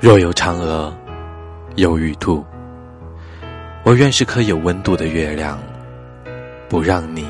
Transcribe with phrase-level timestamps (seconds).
[0.00, 0.90] 若有嫦娥，
[1.76, 2.42] 有玉兔，
[3.84, 5.58] 我愿是颗有温度的月亮，
[6.70, 7.28] 不让你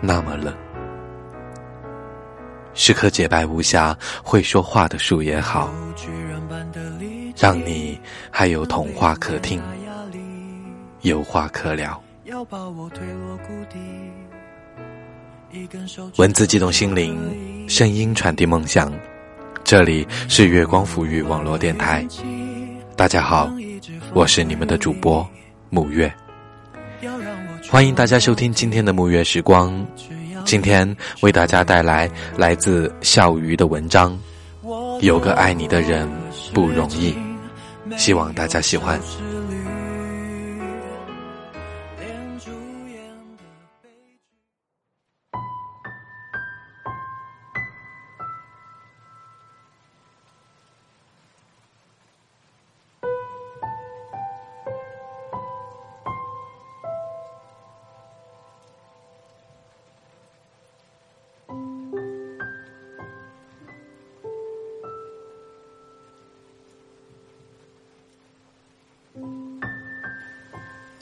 [0.00, 0.54] 那么冷。
[2.72, 3.94] 是棵洁白无瑕、
[4.24, 5.70] 会说话的树也好，
[7.36, 8.00] 让你
[8.30, 9.62] 还有童话可听，
[11.02, 12.02] 有话可聊。
[16.16, 18.90] 文字激动心灵，声音传递梦想。
[19.64, 22.06] 这里是月光抚育网络电台，
[22.96, 23.50] 大家好，
[24.12, 25.26] 我是你们的主播
[25.70, 26.12] 沐月，
[27.70, 29.84] 欢迎大家收听今天的沐月时光。
[30.44, 34.18] 今天为大家带来来自笑鱼的文章，
[35.00, 36.08] 有个爱你的人
[36.52, 37.16] 不容易，
[37.96, 39.00] 希望大家喜欢。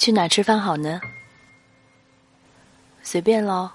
[0.01, 0.99] 去哪吃饭好呢？
[3.03, 3.69] 随便喽。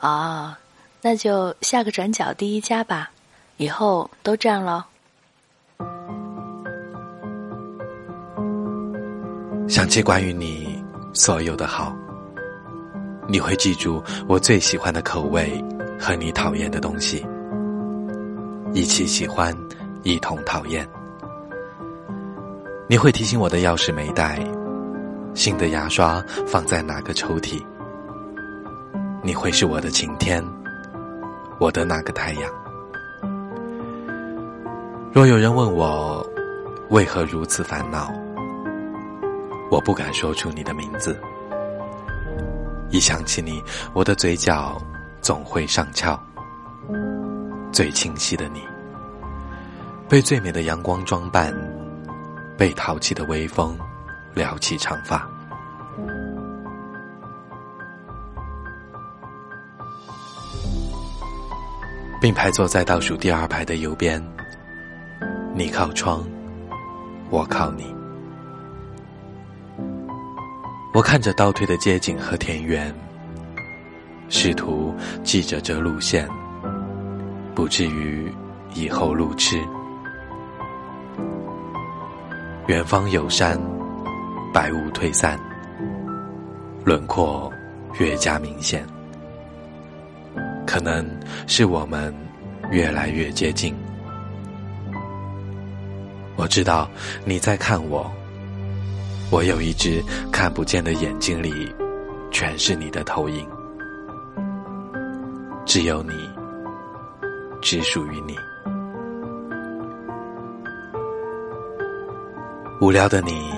[0.00, 0.58] 啊，
[1.00, 3.12] 那就下个转角第一家吧，
[3.58, 4.82] 以后都这样喽。
[9.68, 10.82] 想起关于你
[11.14, 11.94] 所有的好，
[13.28, 15.62] 你会记住我最喜欢的口味
[15.96, 17.24] 和你讨厌的东西，
[18.72, 19.56] 一起喜欢，
[20.02, 20.84] 一同讨厌。
[22.94, 24.38] 你会提醒我的钥匙没带，
[25.34, 27.60] 新的牙刷放在哪个抽屉？
[29.20, 30.40] 你会是我的晴天，
[31.58, 32.42] 我的那个太阳。
[35.12, 36.24] 若有人问我
[36.90, 38.12] 为何如此烦恼，
[39.72, 41.18] 我不敢说出你的名字。
[42.90, 43.60] 一想起你，
[43.92, 44.80] 我的嘴角
[45.20, 46.16] 总会上翘。
[47.72, 48.60] 最清晰的你，
[50.08, 51.52] 被最美的阳光装扮。
[52.56, 53.76] 被淘气的微风
[54.34, 55.28] 撩起长发，
[62.20, 64.22] 并排坐在倒数第二排的右边。
[65.54, 66.24] 你靠窗，
[67.30, 67.94] 我靠你。
[70.92, 72.94] 我看着倒退的街景和田园，
[74.28, 74.94] 试图
[75.24, 76.28] 记着这路线，
[77.52, 78.32] 不至于
[78.74, 79.60] 以后路痴。
[82.66, 83.60] 远方有山，
[84.50, 85.38] 白雾退散，
[86.82, 87.52] 轮廓
[87.98, 88.86] 越加明显。
[90.66, 91.06] 可能
[91.46, 92.14] 是我们
[92.70, 93.74] 越来越接近。
[96.36, 96.88] 我知道
[97.26, 98.10] 你在看我，
[99.30, 100.02] 我有一只
[100.32, 101.70] 看不见的眼睛里，
[102.30, 103.46] 全是你的投影。
[105.66, 106.12] 只有你，
[107.60, 108.34] 只属于你。
[112.80, 113.52] 无聊的你，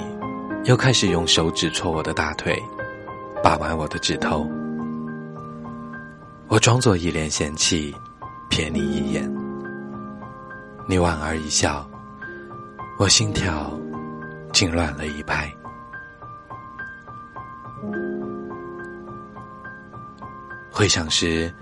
[0.64, 2.62] 又开始用手指戳我的大腿，
[3.42, 4.46] 把玩我的指头。
[6.48, 7.94] 我装作一脸嫌弃，
[8.50, 9.34] 瞥你一眼。
[10.86, 11.88] 你莞尔一笑，
[12.98, 13.72] 我心跳
[14.52, 15.50] 竟乱了一拍。
[20.70, 21.52] 回想时，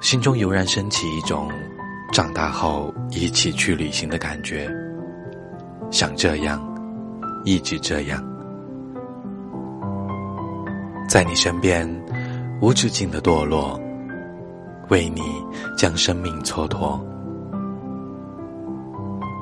[0.00, 1.50] 心中油然升起一种
[2.12, 4.68] 长大后一起去旅行的感觉，
[5.90, 6.73] 想这样。
[7.44, 8.24] 一直这样，
[11.06, 11.86] 在你身边，
[12.62, 13.78] 无止境的堕落，
[14.88, 15.20] 为你
[15.76, 16.98] 将生命蹉跎。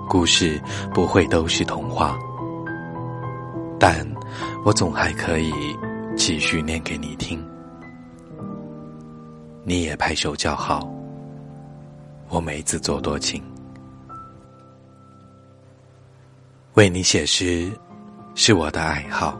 [0.08, 0.60] 故事
[0.92, 2.18] 不会都是童话，
[3.78, 4.04] 但
[4.64, 5.52] 我总还可以
[6.16, 7.40] 继续念给你听。
[9.62, 10.92] 你也拍手叫好，
[12.28, 13.40] 我没自作多情，
[16.74, 17.70] 为你写诗。
[18.34, 19.38] 是我的爱好。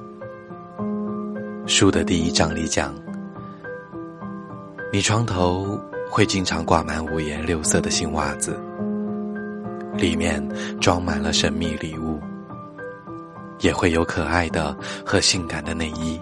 [1.67, 2.95] 书的第一章里讲，
[4.93, 5.81] 你床头
[6.11, 8.61] 会经常挂满五颜六色的新袜子，
[9.95, 10.47] 里面
[10.79, 12.21] 装满了神秘礼物，
[13.61, 16.21] 也会有可爱的和性感的内衣，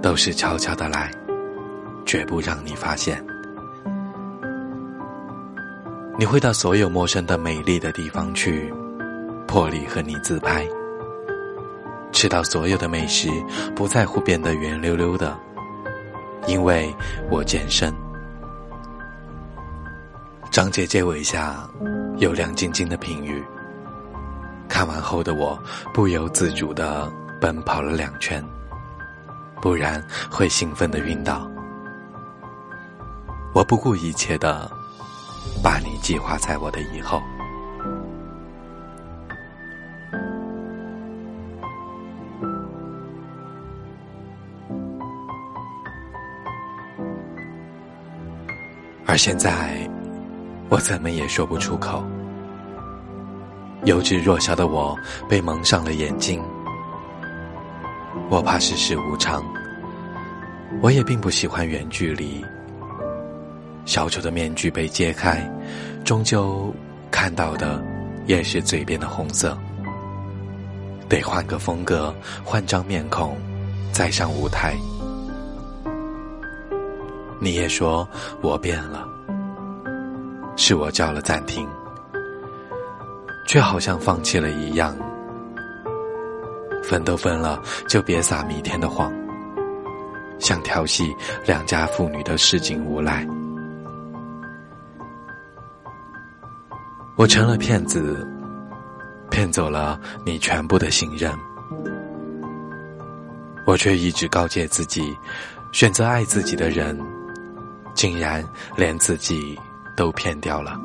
[0.00, 1.10] 都是悄悄的来，
[2.06, 3.22] 绝不让你发现。
[6.16, 8.72] 你会到所有陌生的美丽的地方去，
[9.48, 10.64] 破例和你自拍。
[12.12, 13.28] 吃到所有的美食，
[13.74, 15.36] 不在乎变得圆溜溜的，
[16.46, 16.94] 因为
[17.30, 17.92] 我健身。
[20.50, 21.66] 张姐姐尾下
[22.18, 23.42] 有亮晶晶的评语。
[24.68, 25.58] 看完后的我
[25.92, 27.10] 不由自主的
[27.40, 28.44] 奔跑了两圈，
[29.60, 31.50] 不然会兴奋的晕倒。
[33.54, 34.70] 我不顾一切的
[35.62, 37.22] 把你计划在我的以后。
[49.12, 49.76] 而现在，
[50.70, 52.02] 我怎么也说不出口。
[53.84, 54.96] 幼稚弱小的我
[55.28, 56.42] 被蒙上了眼睛，
[58.30, 59.44] 我怕世事无常，
[60.80, 62.42] 我也并不喜欢远距离。
[63.84, 65.46] 小丑的面具被揭开，
[66.06, 66.74] 终究
[67.10, 67.84] 看到的
[68.24, 69.58] 也是嘴边的红色。
[71.06, 73.36] 得换个风格，换张面孔，
[73.92, 74.74] 再上舞台。
[77.42, 78.08] 你也说
[78.40, 79.04] 我变了，
[80.56, 81.68] 是我叫了暂停，
[83.48, 84.96] 却好像放弃了一样。
[86.84, 89.12] 分都分了，就别撒弥天的谎，
[90.38, 91.12] 像调戏
[91.44, 93.26] 良家妇女的市井无赖。
[97.16, 98.24] 我成了骗子，
[99.32, 101.36] 骗走了你全部的信任，
[103.66, 105.12] 我却一直告诫自己，
[105.72, 106.96] 选择爱自己的人。
[107.94, 108.44] 竟然
[108.76, 109.58] 连自己
[109.96, 110.78] 都骗掉了，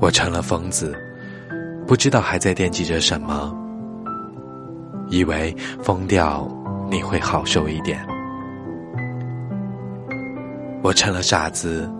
[0.00, 0.96] 我成了疯子，
[1.86, 3.54] 不知道还在惦记着什么，
[5.08, 6.48] 以为疯掉
[6.90, 8.04] 你会好受一点。
[10.82, 11.90] 我成了傻子，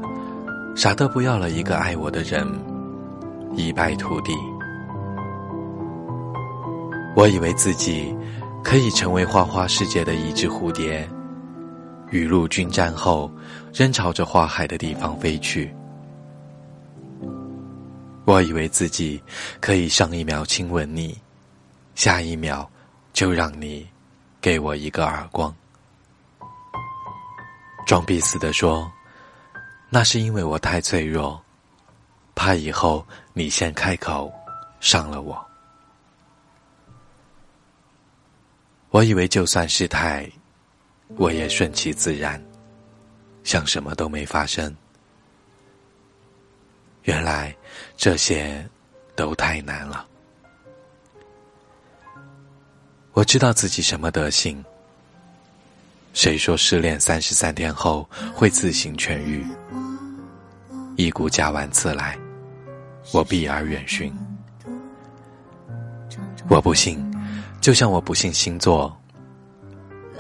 [0.77, 2.47] 傻得不要了一个爱我的人，
[3.55, 4.33] 一败涂地。
[7.17, 8.15] 我以为自己
[8.63, 11.09] 可以成为花花世界的一只蝴蝶。
[12.15, 13.29] 雨露均沾后，
[13.73, 15.75] 仍朝着花海的地方飞去。
[18.25, 19.21] 我以为自己
[19.61, 21.21] 可以上一秒亲吻你，
[21.97, 22.71] 下一秒
[23.13, 23.85] 就让你
[24.41, 25.53] 给我一个耳光。
[27.85, 28.89] 装逼似的说，
[29.91, 31.43] 那是因为我太脆弱，
[32.37, 34.33] 怕以后你先开口
[34.79, 35.45] 伤了我。
[38.91, 40.31] 我以为就算失态。
[41.17, 42.43] 我也顺其自然，
[43.45, 44.75] 像什么都没发生。
[47.05, 47.55] 原来
[47.97, 48.69] 这些
[49.15, 50.07] 都太难了。
[53.13, 54.65] 我知道自己什么德行。
[56.15, 59.45] 谁说失恋三十三天后会自行痊愈？
[60.97, 62.19] 一股假丸刺来，
[63.13, 64.13] 我避而远寻。
[66.49, 67.05] 我不信，
[67.61, 68.97] 就像我不信星座。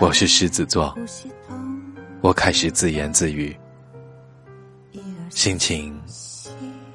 [0.00, 0.92] 我是狮子座，
[2.20, 3.56] 我开始自言自语，
[5.30, 5.98] 心情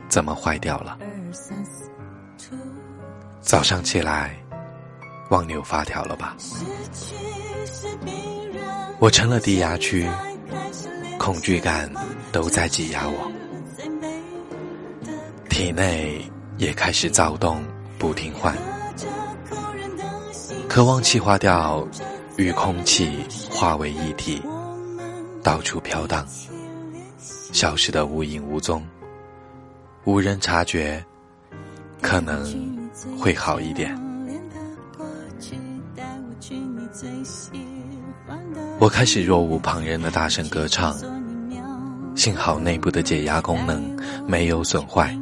[0.09, 0.97] 怎么坏掉了？
[3.41, 4.35] 早上起来
[5.29, 6.35] 忘扭发条了吧？
[8.99, 10.07] 我成了低压区，
[11.17, 11.89] 恐惧感
[12.33, 13.31] 都在挤压我，
[15.49, 16.21] 体内
[16.57, 17.63] 也开始躁动
[17.97, 18.55] 不停换，
[20.67, 21.87] 渴望气化掉。
[22.39, 23.11] 与空气
[23.49, 24.41] 化为一体，
[25.43, 26.25] 到处飘荡，
[27.51, 28.81] 消失的无影无踪，
[30.05, 31.03] 无人察觉，
[32.01, 33.93] 可能会好一点。
[38.79, 40.97] 我开始若无旁人的大声歌唱，
[42.15, 43.83] 幸好内部的解压功能
[44.25, 45.13] 没有损坏，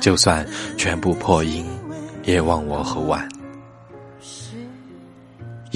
[0.00, 0.46] 就算
[0.78, 1.66] 全部破音，
[2.24, 3.28] 也忘我和晚。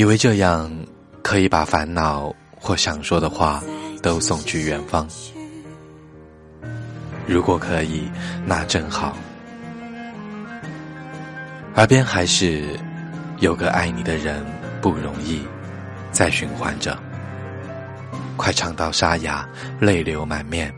[0.00, 0.74] 以为这样
[1.22, 3.62] 可以把烦恼或想说的话
[4.02, 5.06] 都送去远方。
[7.26, 8.10] 如果可以，
[8.46, 9.14] 那正好。
[11.74, 12.64] 耳边还是
[13.40, 14.42] 有个爱你的人
[14.80, 15.42] 不容易，
[16.10, 16.98] 在循环着。
[18.38, 19.46] 快唱到沙哑，
[19.78, 20.74] 泪流满面。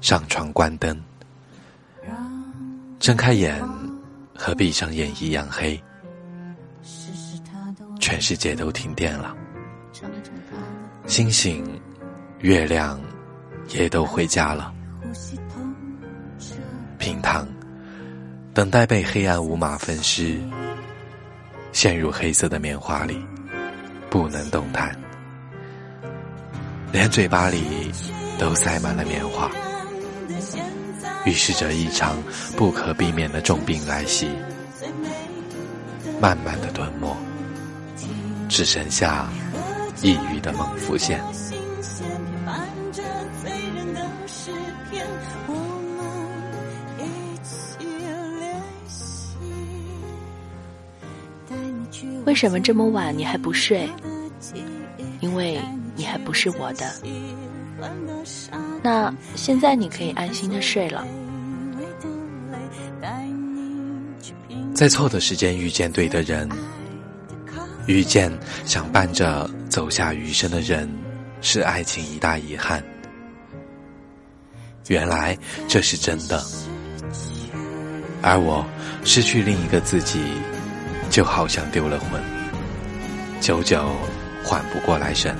[0.00, 0.96] 上床关灯，
[3.00, 3.60] 睁开眼
[4.36, 5.82] 和闭上眼一样黑。
[8.00, 9.36] 全世界都停电了，
[11.06, 11.64] 星星、
[12.38, 12.98] 月亮
[13.68, 14.72] 也都回家了。
[16.98, 17.46] 平躺，
[18.54, 20.40] 等待被黑暗五马分尸，
[21.72, 23.22] 陷入黑色的棉花里，
[24.08, 24.96] 不能动弹，
[26.90, 27.92] 连嘴巴里
[28.38, 29.50] 都塞满了棉花。
[31.26, 32.16] 预示着一场
[32.56, 34.30] 不可避免的重病来袭，
[36.18, 37.14] 慢慢的吞没。
[38.50, 39.30] 只剩下
[40.02, 41.22] 抑郁的梦浮现。
[52.26, 53.88] 为什么这么晚你还不睡？
[55.20, 55.60] 因为
[55.94, 56.92] 你还不是我的。
[58.82, 61.06] 那现在你可以安心的睡了。
[64.74, 66.48] 在错的时间遇见对的人。
[67.90, 68.30] 遇见
[68.64, 70.88] 想伴着走下余生的人，
[71.40, 72.80] 是爱情一大遗憾。
[74.86, 76.40] 原来这是真的，
[78.22, 78.64] 而我
[79.04, 80.20] 失去另一个自己，
[81.10, 82.22] 就好像丢了魂，
[83.40, 83.90] 久久
[84.44, 85.36] 缓不过来神，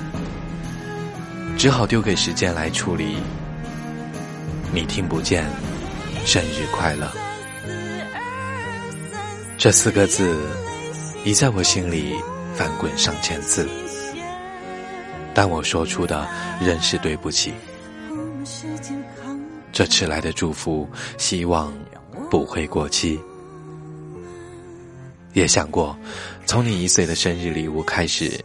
[1.57, 3.15] 只好丢给时间来处理。
[4.73, 5.45] 你听不见，
[6.25, 7.09] 生日快乐，
[9.57, 10.37] 这四个字
[11.23, 12.15] 已在我心里
[12.53, 13.67] 翻滚上千次，
[15.33, 16.27] 但我说出的
[16.61, 17.53] 仍是对不起。
[19.71, 21.73] 这迟来的祝福，希望
[22.29, 23.19] 不会过期。
[25.33, 25.97] 也想过，
[26.45, 28.43] 从你一岁的生日礼物开始，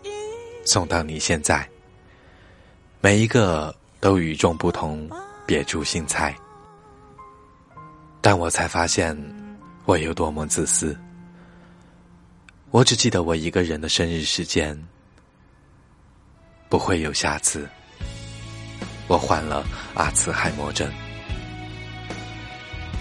[0.64, 1.68] 送到你现在，
[3.00, 5.08] 每一个都与众不同，
[5.44, 6.34] 别出心裁。
[8.20, 9.16] 但我才发现，
[9.84, 10.96] 我有多么自私。
[12.72, 14.76] 我只记得我一个人的生日时间，
[16.68, 17.68] 不会有下次。
[19.06, 20.90] 我患了阿兹海默症。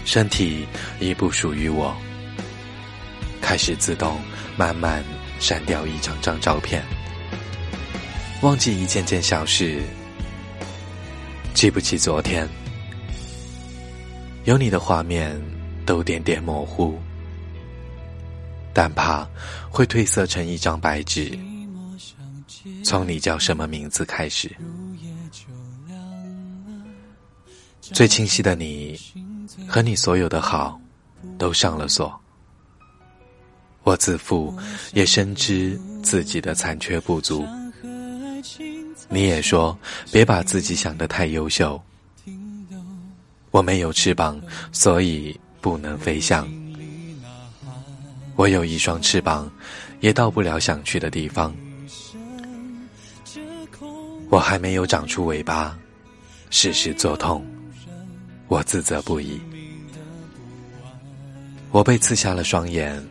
[0.04, 0.64] 身体
[1.00, 1.94] 已不属于我，
[3.42, 4.20] 开始自动
[4.56, 5.04] 慢慢
[5.40, 6.80] 删掉一张张照片，
[8.40, 9.82] 忘记一件件小事，
[11.54, 12.48] 记不起昨天，
[14.44, 15.36] 有你的画面
[15.84, 16.96] 都点点模糊，
[18.76, 19.26] 但怕
[19.70, 21.32] 会褪色成一张白纸。
[22.84, 24.54] 从你叫什么名字开始，
[27.80, 29.00] 最清晰的你。
[29.66, 30.78] 和你所有的好，
[31.38, 32.14] 都上了锁。
[33.82, 34.54] 我自负，
[34.92, 37.46] 也深知自己的残缺不足。
[39.08, 39.76] 你也说，
[40.12, 41.82] 别把自己想得太优秀。
[43.52, 44.38] 我没有翅膀，
[44.70, 46.46] 所以不能飞翔。
[48.36, 49.50] 我有一双翅膀，
[50.00, 51.54] 也到不了想去的地方。
[54.28, 55.76] 我还没有长出尾巴，
[56.50, 57.44] 事事作痛。
[58.48, 59.40] 我自责不已，
[61.70, 63.02] 我被刺瞎了双眼，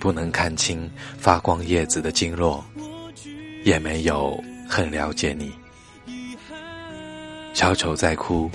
[0.00, 2.64] 不能看清发光叶子的经络，
[3.64, 5.52] 也没有很了解你。
[7.52, 8.50] 小丑在哭，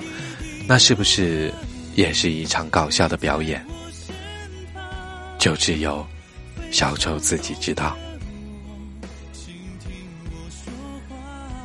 [0.67, 1.53] 那是不是
[1.95, 3.65] 也是一场搞笑的表演？
[5.39, 6.05] 就只有
[6.69, 7.97] 小丑自己知道。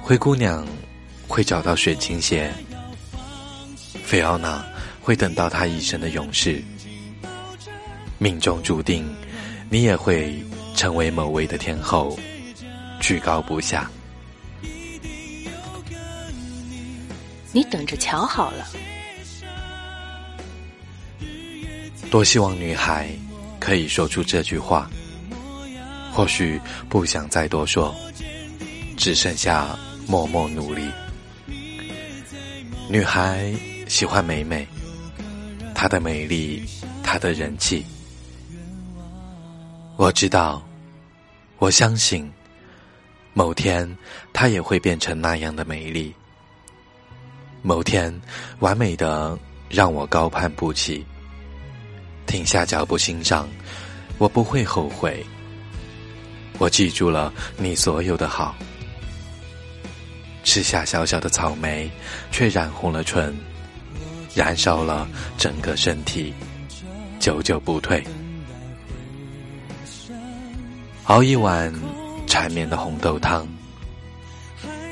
[0.01, 0.67] 灰姑娘
[1.27, 2.53] 会找到水晶鞋。
[4.05, 4.65] 菲奥娜
[5.01, 6.63] 会等到她一生的勇士，
[8.19, 9.05] 命中注定，
[9.69, 10.41] 你也会
[10.77, 12.17] 成为某位的天后，
[13.01, 13.91] 居高不下。
[17.51, 18.67] 你等着瞧好了。
[22.11, 23.09] 多希望女孩
[23.65, 24.91] 可以说出这句话，
[26.13, 27.95] 或许不想再多说，
[28.95, 29.75] 只剩下
[30.07, 30.91] 默默努力。
[32.91, 33.55] 女孩。
[33.87, 34.67] 喜欢美美，
[35.75, 36.65] 她的美丽，
[37.03, 37.85] 她的人气。
[39.97, 40.67] 我知道，
[41.59, 42.29] 我相信，
[43.35, 43.87] 某天
[44.33, 46.13] 她也会变成那样的美丽。
[47.63, 48.19] 某天，
[48.61, 51.05] 完美的让我高攀不起。
[52.27, 53.49] 停下脚步欣赏，
[54.19, 55.25] 我不会后悔。
[56.59, 58.55] 我记住了你所有的好，
[60.45, 61.91] 吃下小小的草莓，
[62.31, 63.35] 却染红了唇。
[64.35, 66.35] 燃烧了整个身体，
[67.21, 68.03] 久久不退。
[71.05, 71.73] 熬一碗
[72.27, 73.47] 缠绵的红豆汤，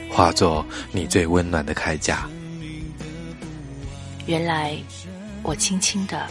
[0.09, 2.29] 化作你最温暖的铠甲。
[4.27, 4.77] 原来
[5.43, 6.29] 我轻轻的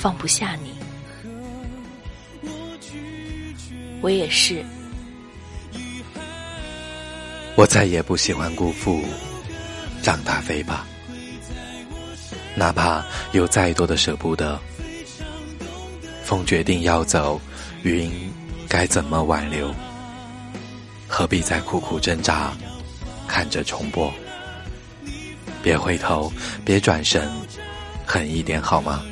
[0.00, 0.72] 放不下你，
[4.00, 4.64] 我也是。
[7.54, 9.04] 我再也不喜欢辜负，
[10.02, 10.86] 让它飞吧。
[12.54, 14.58] 哪怕有再多的舍不得，
[16.24, 17.38] 风决定要走，
[17.82, 18.10] 云
[18.70, 19.70] 该怎么挽留？
[21.06, 22.54] 何必再苦苦挣扎，
[23.28, 24.10] 看着重播？
[25.62, 26.32] 别回头，
[26.64, 27.30] 别转身，
[28.06, 29.04] 狠一点好吗？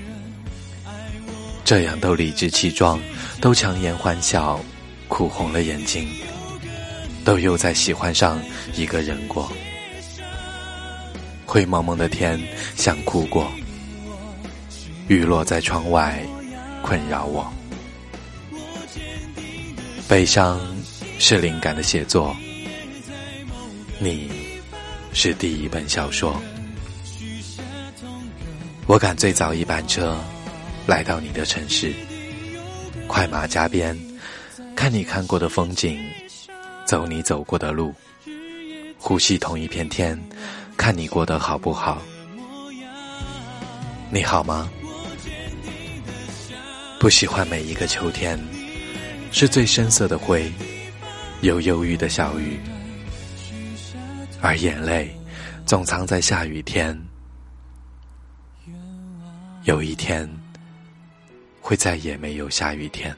[1.69, 2.99] 这样都理直气壮，
[3.43, 4.59] 都强颜欢笑，
[5.07, 6.09] 哭红了眼睛，
[7.27, 8.43] 都又在喜欢上
[8.75, 9.53] 一个人过。
[11.45, 12.41] 灰蒙蒙的天，
[12.75, 13.53] 像哭过。
[15.09, 16.19] 雨落在窗外，
[16.81, 17.47] 困扰我。
[20.09, 20.59] 悲伤
[21.19, 22.35] 是灵感的写作，
[23.99, 24.31] 你
[25.13, 26.35] 是第一本小说。
[28.87, 30.17] 我赶最早一班车
[30.88, 31.92] 来到你的城市，
[33.07, 33.95] 快马加鞭，
[34.75, 36.00] 看你看过的风景，
[36.87, 37.95] 走你走过的路，
[38.97, 40.18] 呼吸同一片天，
[40.78, 42.00] 看你过得好不好？
[44.11, 44.71] 你好吗？
[46.99, 48.40] 不喜欢每一个秋天，
[49.30, 50.50] 是最深色的灰，
[51.42, 52.59] 有忧郁的小雨，
[54.40, 55.14] 而眼泪
[55.66, 56.99] 总藏在下雨天。
[59.64, 60.26] 有一天，
[61.69, 63.15] 会再也没有下雨天。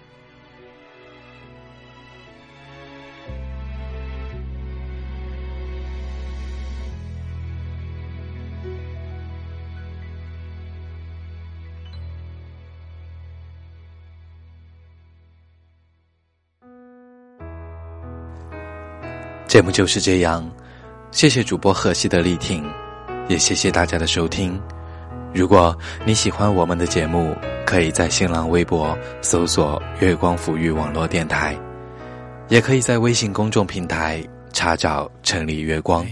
[19.47, 20.45] 节目就是这样，
[21.13, 22.69] 谢谢主播荷西的力挺，
[23.29, 24.61] 也谢谢大家的收听。
[25.33, 31.57] 如果你喜欢我们的节目，可以在新浪微博搜索“月光抚育网络电台”，
[32.49, 34.23] 也可以在微信公众平台
[34.53, 36.05] 查找“城里月光”，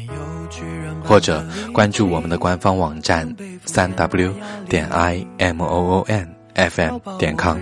[1.02, 3.28] 或者关注我们的官方网站
[3.64, 4.32] 三 w
[4.68, 7.58] 点 i m o o n f m 点 com，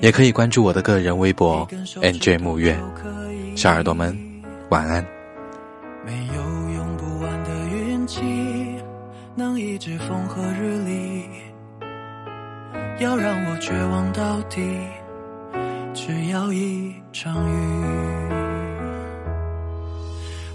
[0.00, 1.68] 也可以关注我的个人微博
[2.00, 2.78] n j 木月。
[3.56, 4.16] 小耳朵们，
[4.70, 5.04] 晚安。
[6.06, 6.41] 没有
[9.72, 11.24] 一直风和日丽，
[12.98, 14.60] 要让我绝望到底，
[15.94, 17.52] 只要一场雨。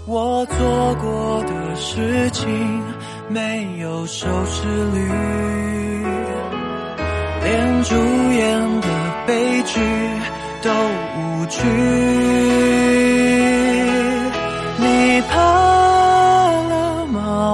[0.06, 2.80] 我做过的事情
[3.28, 5.00] 没有收视率，
[7.42, 8.88] 连主演的
[9.26, 9.80] 悲剧
[10.62, 10.70] 都
[11.16, 11.58] 无趣。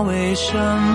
[0.06, 0.93] 为什么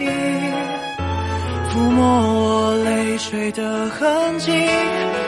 [0.00, 4.50] 抚摸我泪水的痕迹，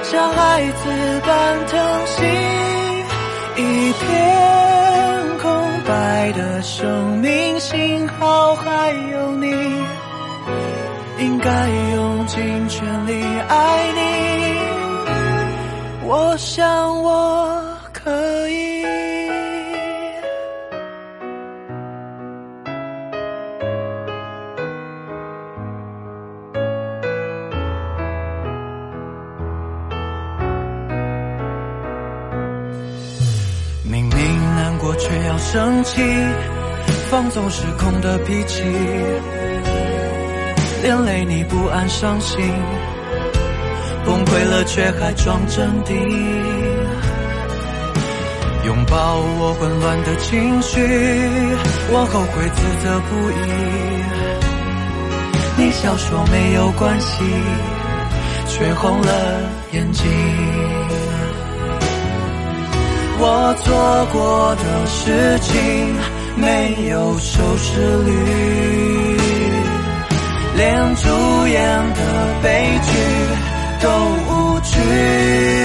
[0.03, 2.23] 像孩子般疼惜。
[3.57, 5.49] 一片空
[5.87, 9.47] 白的生命，幸好还有你，
[11.19, 14.01] 应该用尽全力爱你。
[16.07, 17.44] 我想我
[34.87, 36.03] 我却要生气，
[37.11, 38.63] 放纵失控的脾气，
[40.83, 42.39] 连累你不安伤心，
[44.05, 45.97] 崩溃了却还装镇定，
[48.67, 50.79] 拥抱我混乱的情绪，
[51.91, 53.41] 我后悔自责不已。
[55.57, 57.25] 你笑说没有关系，
[58.49, 59.41] 却红了
[59.73, 60.05] 眼睛。
[63.17, 63.73] 我做
[64.13, 65.53] 过的事情
[66.37, 68.11] 没有收视率，
[70.57, 71.09] 连主
[71.47, 71.55] 演
[71.95, 72.01] 的
[72.43, 72.91] 悲剧
[73.81, 73.89] 都
[74.29, 75.64] 无趣。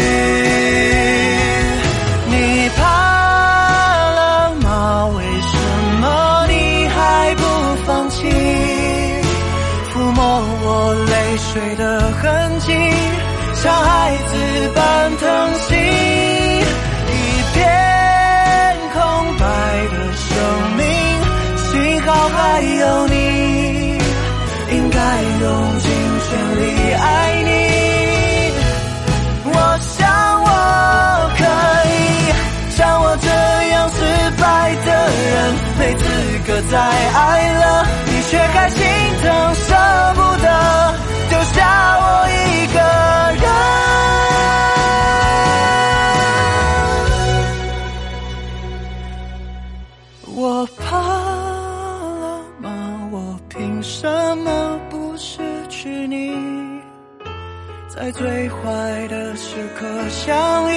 [58.10, 60.76] 在最坏的时刻相遇，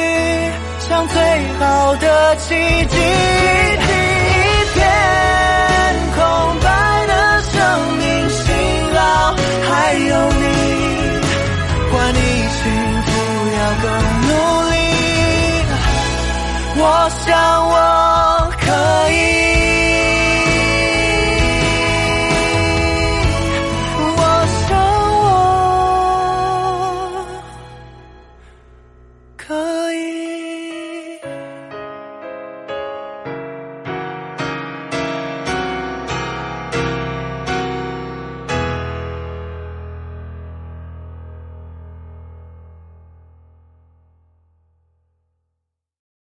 [0.81, 1.19] 像最
[1.59, 3.62] 好的奇迹。